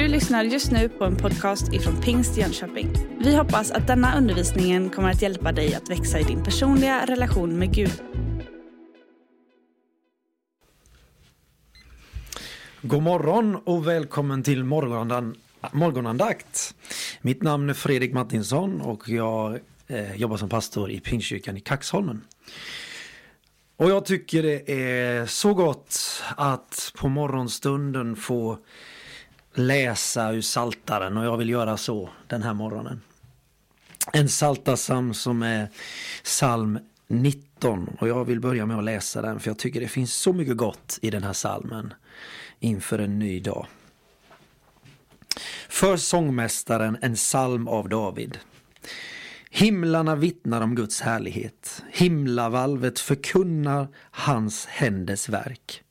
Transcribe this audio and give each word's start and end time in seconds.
Du 0.00 0.08
lyssnar 0.08 0.44
just 0.44 0.70
nu 0.70 0.88
på 0.88 1.04
en 1.04 1.16
podcast 1.16 1.72
ifrån 1.72 2.00
Pingst 2.00 2.36
Jönköping. 2.36 2.92
Vi 3.18 3.36
hoppas 3.36 3.70
att 3.70 3.86
denna 3.86 4.18
undervisning 4.18 4.90
kommer 4.90 5.10
att 5.10 5.22
hjälpa 5.22 5.52
dig 5.52 5.74
att 5.74 5.90
växa 5.90 6.20
i 6.20 6.22
din 6.22 6.44
personliga 6.44 7.06
relation 7.06 7.58
med 7.58 7.74
Gud. 7.74 8.02
God 12.82 13.02
morgon 13.02 13.56
och 13.56 13.86
välkommen 13.86 14.42
till 14.42 14.64
morgonandan, 14.64 15.34
morgonandakt. 15.72 16.74
Mitt 17.20 17.42
namn 17.42 17.70
är 17.70 17.74
Fredrik 17.74 18.12
Martinsson 18.12 18.80
och 18.80 19.08
jag 19.08 19.58
eh, 19.86 20.16
jobbar 20.16 20.36
som 20.36 20.48
pastor 20.48 20.90
i 20.90 21.00
Pingstkyrkan 21.00 21.56
i 21.56 21.60
Kaxholmen. 21.60 22.24
Och 23.76 23.90
jag 23.90 24.04
tycker 24.04 24.42
det 24.42 24.72
är 24.72 25.26
så 25.26 25.54
gott 25.54 26.22
att 26.36 26.92
på 26.96 27.08
morgonstunden 27.08 28.16
få 28.16 28.58
läsa 29.54 30.32
ur 30.32 30.40
Saltaren 30.40 31.16
och 31.16 31.24
jag 31.24 31.36
vill 31.36 31.50
göra 31.50 31.76
så 31.76 32.10
den 32.26 32.42
här 32.42 32.54
morgonen. 32.54 33.00
En 34.12 34.28
saltasam 34.28 35.14
som 35.14 35.42
är 35.42 35.68
psalm 36.22 36.78
19 37.08 37.96
och 38.00 38.08
jag 38.08 38.24
vill 38.24 38.40
börja 38.40 38.66
med 38.66 38.78
att 38.78 38.84
läsa 38.84 39.22
den 39.22 39.40
för 39.40 39.50
jag 39.50 39.58
tycker 39.58 39.80
det 39.80 39.88
finns 39.88 40.14
så 40.14 40.32
mycket 40.32 40.56
gott 40.56 40.98
i 41.02 41.10
den 41.10 41.22
här 41.22 41.32
salmen 41.32 41.94
inför 42.60 42.98
en 42.98 43.18
ny 43.18 43.40
dag. 43.40 43.66
För 45.68 45.96
sångmästaren 45.96 46.98
en 47.00 47.14
psalm 47.14 47.68
av 47.68 47.88
David. 47.88 48.38
Himlarna 49.50 50.16
vittnar 50.16 50.60
om 50.60 50.74
Guds 50.74 51.00
härlighet. 51.00 51.82
Himlavalvet 51.90 52.98
förkunnar 52.98 53.88
hans 54.10 54.66
händers 54.66 55.28
verk. 55.28 55.82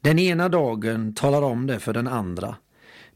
Den 0.00 0.18
ena 0.18 0.48
dagen 0.48 1.14
talar 1.14 1.42
om 1.42 1.66
det 1.66 1.80
för 1.80 1.92
den 1.92 2.08
andra. 2.08 2.56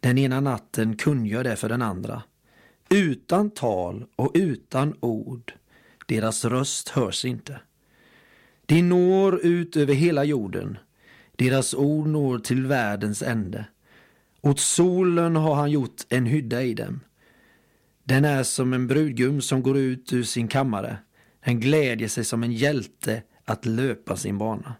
Den 0.01 0.19
ena 0.19 0.41
natten 0.41 0.97
kungör 0.97 1.45
det 1.45 1.57
för 1.57 1.69
den 1.69 1.83
andra. 1.83 2.23
Utan 2.89 3.51
tal 3.51 4.07
och 4.17 4.31
utan 4.35 4.95
ord. 5.01 5.53
Deras 6.07 6.45
röst 6.45 6.89
hörs 6.89 7.25
inte. 7.25 7.61
De 8.67 8.83
når 8.83 9.47
ut 9.47 9.77
över 9.77 9.95
hela 9.95 10.25
jorden. 10.25 10.79
Deras 11.37 11.75
ord 11.75 12.07
når 12.07 12.39
till 12.39 12.67
världens 12.67 13.23
ände. 13.23 13.65
Åt 14.41 14.61
solen 14.61 15.37
har 15.37 15.55
han 15.55 15.71
gjort 15.71 16.03
en 16.09 16.27
hydda 16.27 16.63
i 16.63 16.75
dem. 16.75 17.01
Den 18.05 18.25
är 18.25 18.43
som 18.43 18.73
en 18.73 18.87
brudgum 18.87 19.41
som 19.41 19.63
går 19.63 19.77
ut 19.77 20.13
ur 20.13 20.23
sin 20.23 20.49
kammare. 20.49 20.99
Den 21.45 21.61
glädjer 21.61 22.09
sig 22.09 22.25
som 22.25 22.43
en 22.43 22.53
hjälte 22.53 23.23
att 23.45 23.67
löpa 23.67 24.17
sin 24.17 24.39
bana. 24.39 24.75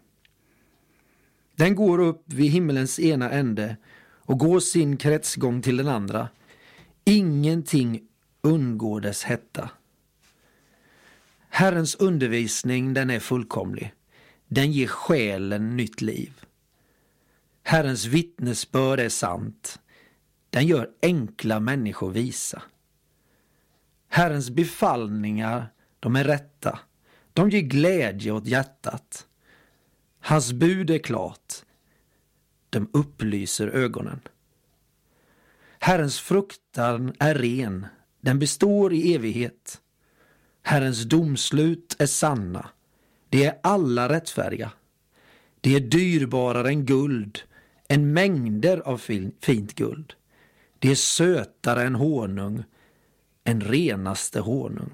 Den 1.55 1.75
går 1.75 1.99
upp 1.99 2.23
vid 2.25 2.51
himmelens 2.51 2.99
ena 2.99 3.31
ände 3.31 3.77
och 4.27 4.39
går 4.39 4.59
sin 4.59 4.97
kretsgång 4.97 5.61
till 5.61 5.77
den 5.77 5.87
andra. 5.87 6.29
Ingenting 7.03 8.01
undgår 8.41 9.01
dess 9.01 9.23
hetta. 9.23 9.69
Herrens 11.49 11.95
undervisning 11.95 12.93
den 12.93 13.09
är 13.09 13.19
fullkomlig. 13.19 13.93
Den 14.47 14.71
ger 14.71 14.87
själen 14.87 15.77
nytt 15.77 16.01
liv. 16.01 16.45
Herrens 17.63 18.05
vittnesbörd 18.05 18.99
är 18.99 19.09
sant. 19.09 19.79
Den 20.49 20.67
gör 20.67 20.89
enkla 21.01 21.59
människor 21.59 22.11
visa. 22.11 22.61
Herrens 24.07 24.49
befallningar, 24.49 25.73
de 25.99 26.15
är 26.15 26.23
rätta. 26.23 26.79
De 27.33 27.49
ger 27.49 27.61
glädje 27.61 28.31
åt 28.31 28.45
hjärtat. 28.45 29.27
Hans 30.19 30.53
bud 30.53 30.89
är 30.89 30.99
klart. 30.99 31.53
De 32.69 32.89
upplyser 32.93 33.67
ögonen. 33.67 34.19
Herrens 35.79 36.19
fruktan 36.19 37.13
är 37.19 37.35
ren. 37.35 37.87
Den 38.21 38.39
består 38.39 38.93
i 38.93 39.15
evighet. 39.15 39.81
Herrens 40.61 41.03
domslut 41.03 41.95
är 41.99 42.05
sanna. 42.05 42.69
De 43.29 43.45
är 43.45 43.59
alla 43.63 44.09
rättfärdiga. 44.09 44.71
De 45.61 45.75
är 45.75 45.79
dyrbarare 45.79 46.69
än 46.69 46.85
guld, 46.85 47.39
än 47.87 48.13
mängder 48.13 48.79
av 48.79 48.97
fint 49.41 49.75
guld. 49.75 50.13
De 50.79 50.91
är 50.91 50.95
sötare 50.95 51.83
än 51.83 51.95
honung, 51.95 52.63
en 53.43 53.61
renaste 53.61 54.39
honung. 54.39 54.91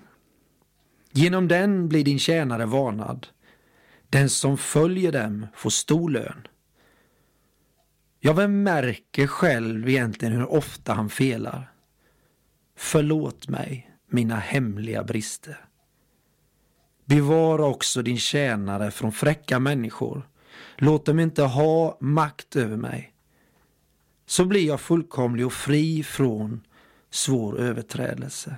Genom 1.11 1.47
den 1.47 1.89
blir 1.89 2.03
din 2.03 2.19
tjänare 2.19 2.65
varnad. 2.65 3.27
Den 4.09 4.29
som 4.29 4.57
följer 4.57 5.11
dem 5.11 5.47
får 5.55 5.69
stor 5.69 6.09
lön. 6.09 6.47
Ja, 8.25 8.33
vem 8.33 8.63
märker 8.63 9.27
själv 9.27 9.89
egentligen 9.89 10.33
hur 10.33 10.51
ofta 10.51 10.93
han 10.93 11.09
felar? 11.09 11.71
Förlåt 12.75 13.47
mig 13.47 13.91
mina 14.09 14.35
hemliga 14.35 15.03
brister. 15.03 15.65
Bevara 17.05 17.65
också 17.65 18.01
din 18.01 18.17
tjänare 18.17 18.91
från 18.91 19.11
fräcka 19.11 19.59
människor. 19.59 20.29
Låt 20.77 21.05
dem 21.05 21.19
inte 21.19 21.43
ha 21.43 21.97
makt 21.99 22.55
över 22.55 22.77
mig. 22.77 23.13
Så 24.25 24.45
blir 24.45 24.67
jag 24.67 24.81
fullkomlig 24.81 25.45
och 25.45 25.53
fri 25.53 26.03
från 26.03 26.61
svår 27.09 27.59
överträdelse. 27.59 28.55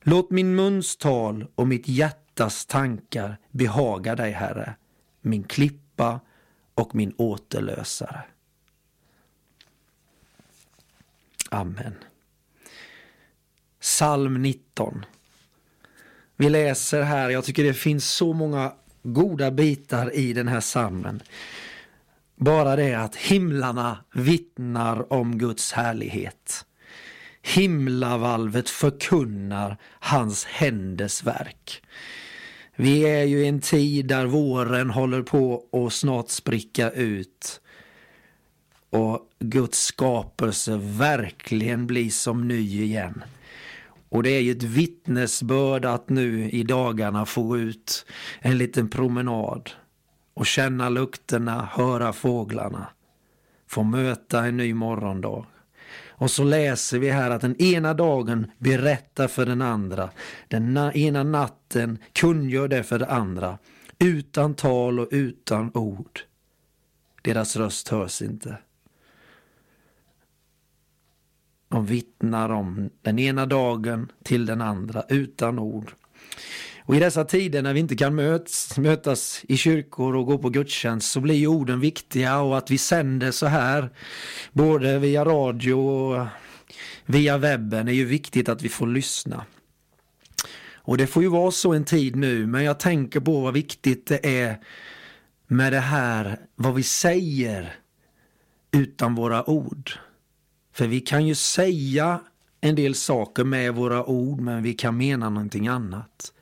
Låt 0.00 0.30
min 0.30 0.54
muns 0.54 0.96
tal 0.96 1.46
och 1.54 1.68
mitt 1.68 1.88
hjärtas 1.88 2.66
tankar 2.66 3.38
behaga 3.50 4.16
dig, 4.16 4.32
Herre, 4.32 4.74
min 5.20 5.44
klippa 5.44 6.20
och 6.74 6.94
min 6.94 7.14
återlösare. 7.18 8.22
Amen. 11.52 11.94
Psalm 13.80 14.42
19. 14.42 15.04
Vi 16.36 16.50
läser 16.50 17.02
här, 17.02 17.30
jag 17.30 17.44
tycker 17.44 17.64
det 17.64 17.74
finns 17.74 18.10
så 18.10 18.32
många 18.32 18.72
goda 19.02 19.50
bitar 19.50 20.14
i 20.14 20.32
den 20.32 20.48
här 20.48 20.60
psalmen. 20.60 21.22
Bara 22.36 22.76
det 22.76 22.94
att 22.94 23.16
himlarna 23.16 23.98
vittnar 24.14 25.12
om 25.12 25.38
Guds 25.38 25.72
härlighet. 25.72 26.64
Himlavalvet 27.42 28.70
förkunnar 28.70 29.76
hans 30.00 30.44
händers 30.44 31.22
verk. 31.22 31.82
Vi 32.76 33.02
är 33.02 33.24
ju 33.24 33.44
i 33.44 33.48
en 33.48 33.60
tid 33.60 34.06
där 34.06 34.26
våren 34.26 34.90
håller 34.90 35.22
på 35.22 35.64
att 35.72 35.92
snart 35.92 36.28
spricka 36.28 36.90
ut 36.90 37.60
och 38.90 39.31
Guds 39.52 39.84
skapelse 39.84 40.80
verkligen 40.82 41.86
bli 41.86 42.10
som 42.10 42.48
ny 42.48 42.82
igen. 42.82 43.24
Och 44.08 44.22
det 44.22 44.30
är 44.30 44.40
ju 44.40 44.52
ett 44.52 44.62
vittnesbörd 44.62 45.84
att 45.84 46.08
nu 46.08 46.50
i 46.50 46.62
dagarna 46.62 47.26
få 47.26 47.58
ut 47.58 48.06
en 48.40 48.58
liten 48.58 48.88
promenad 48.88 49.70
och 50.34 50.46
känna 50.46 50.88
lukterna, 50.88 51.68
höra 51.72 52.12
fåglarna, 52.12 52.86
få 53.66 53.82
möta 53.82 54.46
en 54.46 54.56
ny 54.56 54.74
morgondag. 54.74 55.46
Och 56.08 56.30
så 56.30 56.44
läser 56.44 56.98
vi 56.98 57.10
här 57.10 57.30
att 57.30 57.40
den 57.40 57.62
ena 57.62 57.94
dagen 57.94 58.50
berättar 58.58 59.28
för 59.28 59.46
den 59.46 59.62
andra, 59.62 60.10
den 60.48 60.76
ena 60.78 61.22
natten 61.22 61.98
kungör 62.12 62.68
det 62.68 62.82
för 62.82 62.98
den 62.98 63.08
andra, 63.08 63.58
utan 63.98 64.54
tal 64.54 65.00
och 65.00 65.08
utan 65.10 65.70
ord. 65.74 66.20
Deras 67.22 67.56
röst 67.56 67.88
hörs 67.88 68.22
inte. 68.22 68.58
De 71.72 71.86
vittnar 71.86 72.48
om 72.48 72.90
den 73.02 73.18
ena 73.18 73.46
dagen 73.46 74.12
till 74.22 74.46
den 74.46 74.60
andra 74.60 75.04
utan 75.08 75.58
ord. 75.58 75.92
Och 76.84 76.96
i 76.96 76.98
dessa 76.98 77.24
tider 77.24 77.62
när 77.62 77.74
vi 77.74 77.80
inte 77.80 77.96
kan 77.96 78.14
möts, 78.14 78.78
mötas 78.78 79.44
i 79.48 79.56
kyrkor 79.56 80.16
och 80.16 80.26
gå 80.26 80.38
på 80.38 80.50
gudstjänst 80.50 81.12
så 81.12 81.20
blir 81.20 81.46
orden 81.46 81.80
viktiga 81.80 82.40
och 82.40 82.58
att 82.58 82.70
vi 82.70 82.78
sänder 82.78 83.30
så 83.30 83.46
här 83.46 83.90
både 84.52 84.98
via 84.98 85.24
radio 85.24 85.74
och 85.74 86.26
via 87.06 87.38
webben 87.38 87.88
är 87.88 87.92
ju 87.92 88.04
viktigt 88.04 88.48
att 88.48 88.62
vi 88.62 88.68
får 88.68 88.86
lyssna. 88.86 89.44
Och 90.74 90.98
det 90.98 91.06
får 91.06 91.22
ju 91.22 91.28
vara 91.28 91.50
så 91.50 91.72
en 91.72 91.84
tid 91.84 92.16
nu 92.16 92.46
men 92.46 92.64
jag 92.64 92.80
tänker 92.80 93.20
på 93.20 93.40
vad 93.40 93.54
viktigt 93.54 94.06
det 94.06 94.40
är 94.42 94.58
med 95.46 95.72
det 95.72 95.80
här 95.80 96.38
vad 96.54 96.74
vi 96.74 96.82
säger 96.82 97.74
utan 98.72 99.14
våra 99.14 99.50
ord. 99.50 99.90
För 100.72 100.86
vi 100.86 101.00
kan 101.00 101.26
ju 101.26 101.34
säga 101.34 102.20
en 102.60 102.74
del 102.74 102.94
saker 102.94 103.44
med 103.44 103.74
våra 103.74 104.04
ord 104.04 104.40
men 104.40 104.62
vi 104.62 104.74
kan 104.74 104.96
mena 104.96 105.30
någonting 105.30 105.68
annat. 105.68 106.32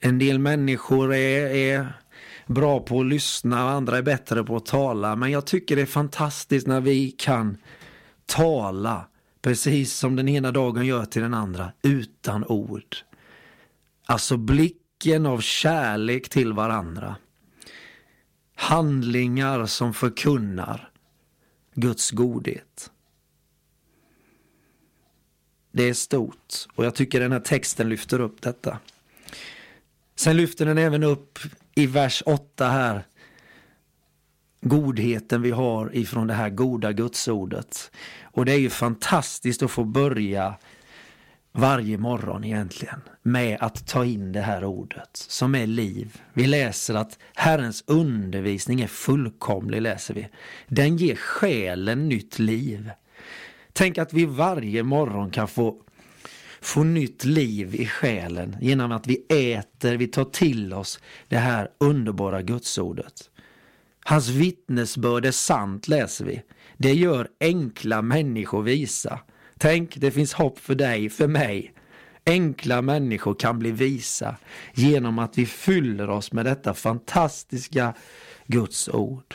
En 0.00 0.18
del 0.18 0.38
människor 0.38 1.14
är, 1.14 1.46
är 1.46 1.92
bra 2.46 2.80
på 2.80 3.00
att 3.00 3.06
lyssna 3.06 3.64
och 3.64 3.70
andra 3.70 3.98
är 3.98 4.02
bättre 4.02 4.44
på 4.44 4.56
att 4.56 4.66
tala. 4.66 5.16
Men 5.16 5.30
jag 5.30 5.46
tycker 5.46 5.76
det 5.76 5.82
är 5.82 5.86
fantastiskt 5.86 6.66
när 6.66 6.80
vi 6.80 7.10
kan 7.10 7.56
tala 8.26 9.06
precis 9.42 9.94
som 9.94 10.16
den 10.16 10.28
ena 10.28 10.52
dagen 10.52 10.86
gör 10.86 11.04
till 11.04 11.22
den 11.22 11.34
andra 11.34 11.72
utan 11.82 12.44
ord. 12.44 12.96
Alltså 14.06 14.36
blicken 14.36 15.26
av 15.26 15.40
kärlek 15.40 16.28
till 16.28 16.52
varandra. 16.52 17.16
Handlingar 18.54 19.66
som 19.66 19.94
förkunnar 19.94 20.89
Guds 21.74 22.10
godhet. 22.10 22.90
Det 25.72 25.88
är 25.88 25.94
stort 25.94 26.54
och 26.74 26.84
jag 26.84 26.94
tycker 26.94 27.20
den 27.20 27.32
här 27.32 27.40
texten 27.40 27.88
lyfter 27.88 28.20
upp 28.20 28.42
detta. 28.42 28.78
Sen 30.16 30.36
lyfter 30.36 30.66
den 30.66 30.78
även 30.78 31.02
upp 31.02 31.38
i 31.74 31.86
vers 31.86 32.22
8 32.26 32.68
här 32.68 33.04
godheten 34.60 35.42
vi 35.42 35.50
har 35.50 35.96
ifrån 35.96 36.26
det 36.26 36.34
här 36.34 36.50
goda 36.50 36.92
gudsordet. 36.92 37.90
Och 38.22 38.44
det 38.44 38.52
är 38.52 38.58
ju 38.58 38.70
fantastiskt 38.70 39.62
att 39.62 39.70
få 39.70 39.84
börja 39.84 40.54
varje 41.52 41.98
morgon 41.98 42.44
egentligen 42.44 43.00
med 43.22 43.58
att 43.60 43.86
ta 43.86 44.04
in 44.04 44.32
det 44.32 44.40
här 44.40 44.64
ordet 44.64 45.10
som 45.12 45.54
är 45.54 45.66
liv. 45.66 46.22
Vi 46.32 46.46
läser 46.46 46.94
att 46.94 47.18
Herrens 47.34 47.84
undervisning 47.86 48.80
är 48.80 48.86
fullkomlig, 48.86 49.82
läser 49.82 50.14
vi. 50.14 50.28
Den 50.68 50.96
ger 50.96 51.16
själen 51.16 52.08
nytt 52.08 52.38
liv. 52.38 52.90
Tänk 53.72 53.98
att 53.98 54.12
vi 54.12 54.26
varje 54.26 54.82
morgon 54.82 55.30
kan 55.30 55.48
få, 55.48 55.76
få 56.60 56.84
nytt 56.84 57.24
liv 57.24 57.74
i 57.74 57.86
själen 57.86 58.56
genom 58.60 58.92
att 58.92 59.06
vi 59.06 59.26
äter, 59.28 59.96
vi 59.96 60.06
tar 60.06 60.24
till 60.24 60.72
oss 60.72 61.00
det 61.28 61.38
här 61.38 61.68
underbara 61.78 62.42
gudsordet. 62.42 63.30
Hans 64.04 64.28
vittnesbörd 64.28 65.26
är 65.26 65.30
sant, 65.30 65.88
läser 65.88 66.24
vi. 66.24 66.42
Det 66.76 66.94
gör 66.94 67.28
enkla 67.40 68.02
människor 68.02 68.62
visa. 68.62 69.20
Tänk, 69.62 69.96
det 69.96 70.10
finns 70.10 70.32
hopp 70.32 70.58
för 70.58 70.74
dig, 70.74 71.10
för 71.10 71.28
mig. 71.28 71.74
Enkla 72.26 72.82
människor 72.82 73.34
kan 73.34 73.58
bli 73.58 73.70
visa 73.70 74.36
genom 74.74 75.18
att 75.18 75.38
vi 75.38 75.46
fyller 75.46 76.10
oss 76.10 76.32
med 76.32 76.44
detta 76.44 76.74
fantastiska 76.74 77.94
Guds 78.46 78.88
ord. 78.88 79.34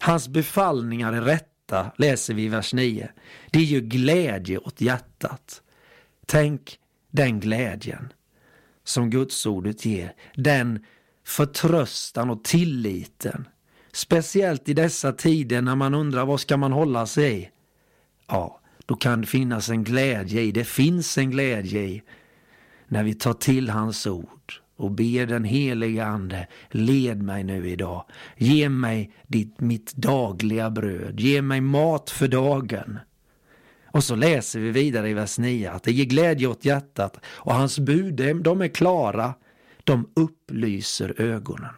Hans 0.00 0.28
befallningar 0.28 1.12
är 1.12 1.20
rätta, 1.20 1.92
läser 1.96 2.34
vi 2.34 2.44
i 2.44 2.48
vers 2.48 2.74
9. 2.74 3.08
Det 3.50 3.62
ger 3.62 3.80
glädje 3.80 4.58
åt 4.58 4.80
hjärtat. 4.80 5.62
Tänk 6.26 6.78
den 7.10 7.40
glädjen 7.40 8.12
som 8.84 9.10
Gudsordet 9.10 9.84
ger. 9.84 10.14
Den 10.34 10.84
förtröstan 11.26 12.30
och 12.30 12.44
tilliten. 12.44 13.48
Speciellt 13.92 14.68
i 14.68 14.74
dessa 14.74 15.12
tider 15.12 15.62
när 15.62 15.74
man 15.74 15.94
undrar 15.94 16.26
vad 16.26 16.40
ska 16.40 16.56
man 16.56 16.72
hålla 16.72 17.06
sig 17.06 17.40
i? 17.40 17.50
Ja, 18.26 18.60
då 18.86 18.94
kan 18.94 19.20
det 19.20 19.26
finnas 19.26 19.68
en 19.68 19.84
glädje 19.84 20.42
i, 20.42 20.52
det 20.52 20.64
finns 20.64 21.18
en 21.18 21.30
glädje 21.30 21.80
i 21.80 22.02
när 22.88 23.04
vi 23.04 23.14
tar 23.14 23.32
till 23.32 23.70
hans 23.70 24.06
ord 24.06 24.52
och 24.76 24.90
ber 24.90 25.26
den 25.26 25.44
heliga 25.44 26.06
Ande, 26.06 26.46
led 26.70 27.22
mig 27.22 27.44
nu 27.44 27.68
idag. 27.70 28.04
Ge 28.36 28.68
mig 28.68 29.12
ditt, 29.26 29.60
mitt 29.60 29.94
dagliga 29.94 30.70
bröd, 30.70 31.20
ge 31.20 31.42
mig 31.42 31.60
mat 31.60 32.10
för 32.10 32.28
dagen. 32.28 32.98
Och 33.86 34.04
så 34.04 34.14
läser 34.14 34.60
vi 34.60 34.70
vidare 34.70 35.10
i 35.10 35.14
vers 35.14 35.38
9 35.38 35.70
att 35.70 35.82
det 35.82 35.92
ger 35.92 36.04
glädje 36.04 36.46
åt 36.46 36.64
hjärtat 36.64 37.20
och 37.26 37.54
hans 37.54 37.78
bud, 37.78 38.42
de 38.42 38.60
är 38.60 38.68
klara, 38.68 39.34
de 39.84 40.08
upplyser 40.16 41.20
ögonen. 41.20 41.74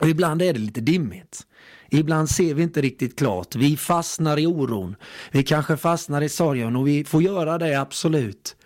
Och 0.00 0.08
ibland 0.08 0.42
är 0.42 0.52
det 0.52 0.58
lite 0.58 0.80
dimmigt. 0.80 1.46
Ibland 1.90 2.30
ser 2.30 2.54
vi 2.54 2.62
inte 2.62 2.80
riktigt 2.80 3.18
klart. 3.18 3.54
Vi 3.54 3.76
fastnar 3.76 4.38
i 4.38 4.46
oron. 4.46 4.96
Vi 5.30 5.42
kanske 5.42 5.76
fastnar 5.76 6.22
i 6.22 6.28
sorgen 6.28 6.76
och 6.76 6.88
vi 6.88 7.04
får 7.04 7.22
göra 7.22 7.58
det 7.58 7.80
absolut. 7.80 8.56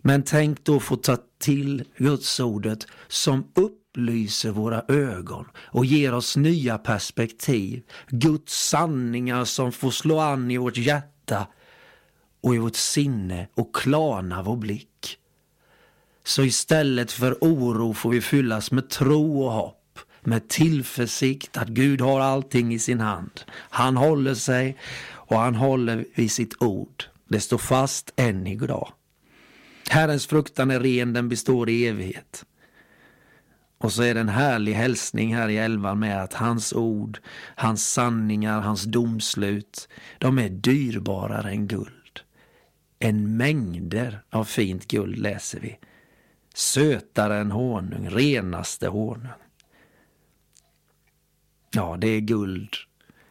Men 0.00 0.22
tänk 0.22 0.64
då 0.64 0.80
få 0.80 0.96
ta 0.96 1.16
till 1.40 1.84
Gudsordet 1.96 2.86
som 3.08 3.46
upplyser 3.54 4.50
våra 4.50 4.84
ögon 4.88 5.44
och 5.56 5.84
ger 5.84 6.14
oss 6.14 6.36
nya 6.36 6.78
perspektiv. 6.78 7.82
Guds 8.08 8.68
sanningar 8.68 9.44
som 9.44 9.72
får 9.72 9.90
slå 9.90 10.18
an 10.18 10.50
i 10.50 10.56
vårt 10.56 10.76
hjärta 10.76 11.46
och 12.42 12.54
i 12.54 12.58
vårt 12.58 12.76
sinne 12.76 13.48
och 13.54 13.74
klarna 13.74 14.42
vår 14.42 14.56
blick. 14.56 15.18
Så 16.24 16.44
istället 16.44 17.12
för 17.12 17.38
oro 17.40 17.94
får 17.94 18.10
vi 18.10 18.20
fyllas 18.20 18.70
med 18.70 18.90
tro 18.90 19.42
och 19.42 19.52
hopp 19.52 19.77
med 20.20 20.48
tillförsikt 20.48 21.56
att 21.56 21.68
Gud 21.68 22.00
har 22.00 22.20
allting 22.20 22.74
i 22.74 22.78
sin 22.78 23.00
hand. 23.00 23.40
Han 23.54 23.96
håller 23.96 24.34
sig 24.34 24.76
och 25.10 25.38
han 25.38 25.54
håller 25.54 26.04
vid 26.14 26.32
sitt 26.32 26.62
ord. 26.62 27.04
Det 27.28 27.40
står 27.40 27.58
fast 27.58 28.12
än 28.16 28.46
idag. 28.46 28.92
Herrens 29.90 30.26
fruktan 30.26 30.70
är 30.70 30.80
ren, 30.80 31.12
den 31.12 31.28
består 31.28 31.68
i 31.68 31.86
evighet. 31.86 32.44
Och 33.78 33.92
så 33.92 34.02
är 34.02 34.14
det 34.14 34.20
en 34.20 34.28
härlig 34.28 34.72
hälsning 34.72 35.34
här 35.34 35.48
i 35.48 35.56
elvan 35.56 35.98
med 35.98 36.22
att 36.22 36.34
hans 36.34 36.72
ord, 36.72 37.18
hans 37.54 37.90
sanningar, 37.92 38.60
hans 38.60 38.82
domslut, 38.82 39.88
de 40.18 40.38
är 40.38 40.48
dyrbarare 40.48 41.50
än 41.50 41.66
guld. 41.66 42.20
En 42.98 43.36
mängder 43.36 44.20
av 44.30 44.44
fint 44.44 44.88
guld 44.88 45.18
läser 45.18 45.60
vi. 45.60 45.78
Sötare 46.54 47.38
än 47.38 47.50
honung, 47.50 48.08
renaste 48.10 48.88
honung. 48.88 49.28
Ja, 51.70 51.96
det 52.00 52.08
är 52.08 52.20
guld. 52.20 52.74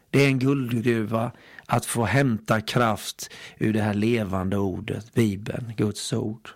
Det 0.09 0.23
är 0.23 0.27
en 0.27 0.39
guldgruva 0.39 1.31
att 1.65 1.85
få 1.85 2.05
hämta 2.05 2.61
kraft 2.61 3.33
ur 3.57 3.73
det 3.73 3.81
här 3.81 3.93
levande 3.93 4.57
ordet, 4.57 5.13
Bibeln, 5.13 5.73
Guds 5.77 6.13
ord. 6.13 6.49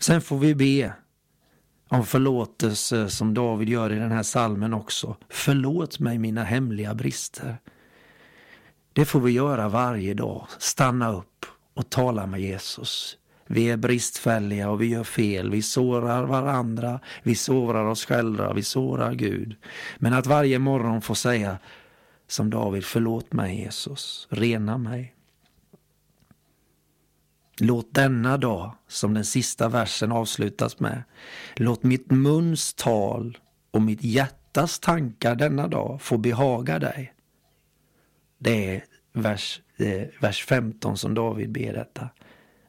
Sen 0.00 0.20
får 0.20 0.38
vi 0.38 0.54
be 0.54 0.92
om 1.88 2.06
förlåtelse 2.06 3.08
som 3.08 3.34
David 3.34 3.68
gör 3.68 3.92
i 3.92 3.98
den 3.98 4.12
här 4.12 4.22
salmen 4.22 4.74
också. 4.74 5.16
Förlåt 5.28 5.98
mig 5.98 6.18
mina 6.18 6.44
hemliga 6.44 6.94
brister. 6.94 7.56
Det 8.92 9.04
får 9.04 9.20
vi 9.20 9.32
göra 9.32 9.68
varje 9.68 10.14
dag. 10.14 10.46
Stanna 10.58 11.12
upp 11.12 11.46
och 11.74 11.90
tala 11.90 12.26
med 12.26 12.40
Jesus. 12.40 13.16
Vi 13.52 13.70
är 13.70 13.76
bristfälliga 13.76 14.70
och 14.70 14.82
vi 14.82 14.86
gör 14.86 15.04
fel. 15.04 15.50
Vi 15.50 15.62
sårar 15.62 16.24
varandra, 16.24 17.00
vi 17.22 17.34
sårar 17.34 17.84
oss 17.84 18.04
själva, 18.04 18.52
vi 18.52 18.62
sårar 18.62 19.14
Gud. 19.14 19.56
Men 19.98 20.12
att 20.12 20.26
varje 20.26 20.58
morgon 20.58 21.02
få 21.02 21.14
säga 21.14 21.58
som 22.26 22.50
David, 22.50 22.84
förlåt 22.84 23.32
mig 23.32 23.60
Jesus, 23.60 24.28
rena 24.30 24.78
mig. 24.78 25.14
Låt 27.58 27.94
denna 27.94 28.36
dag, 28.36 28.74
som 28.88 29.14
den 29.14 29.24
sista 29.24 29.68
versen 29.68 30.12
avslutas 30.12 30.80
med, 30.80 31.02
låt 31.56 31.82
mitt 31.82 32.10
muns 32.10 32.74
tal 32.74 33.38
och 33.70 33.82
mitt 33.82 34.04
hjärtas 34.04 34.78
tankar 34.78 35.34
denna 35.34 35.68
dag 35.68 36.02
få 36.02 36.18
behaga 36.18 36.78
dig. 36.78 37.14
Det 38.38 38.76
är 38.76 38.84
vers, 39.12 39.60
eh, 39.76 40.08
vers 40.20 40.44
15 40.44 40.96
som 40.96 41.14
David 41.14 41.52
ber 41.52 41.72
detta. 41.72 42.08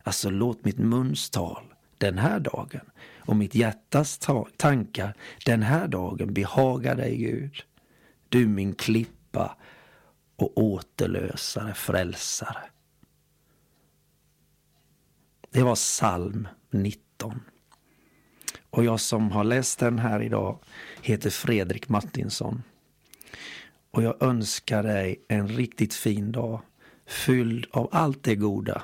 Alltså 0.04 0.30
låt 0.30 0.66
mitt 0.66 0.78
muns 0.78 1.30
tal 1.30 1.74
den 1.98 2.18
här 2.18 2.40
dagen 2.40 2.82
och 3.18 3.36
mitt 3.36 3.56
hjärtas 3.56 4.20
tankar 4.58 5.14
den 5.46 5.64
här 5.64 5.88
dagen 5.88 6.34
behaga 6.34 6.96
dig 6.96 7.18
Gud. 7.18 7.64
Du 8.30 8.48
min 8.48 8.76
klippa 8.76 9.58
och 10.36 10.58
återlösare, 10.58 11.74
frälsare. 11.74 12.64
Det 15.50 15.64
var 15.64 15.76
psalm 15.76 16.48
19. 16.70 17.40
Och 18.70 18.84
jag 18.84 19.00
som 19.00 19.32
har 19.32 19.44
läst 19.44 19.80
den 19.80 20.00
här 20.00 20.22
idag 20.22 20.60
heter 21.02 21.30
Fredrik 21.30 21.90
Martinsson. 21.90 22.64
Och 23.92 24.04
jag 24.04 24.24
önskar 24.24 24.84
dig 24.84 25.26
en 25.28 25.48
riktigt 25.48 25.94
fin 25.94 26.32
dag 26.32 26.62
fylld 27.06 27.66
av 27.72 27.90
allt 27.92 28.24
det 28.24 28.36
goda 28.36 28.84